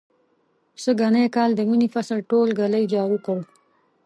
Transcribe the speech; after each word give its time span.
سږنی 0.83 1.25
کال 1.35 1.49
د 1.55 1.61
مني 1.69 1.87
فصل 1.93 2.19
ټول 2.29 2.47
ږلۍ 2.59 2.83
جارو 2.93 3.17
کړ. 3.25 3.39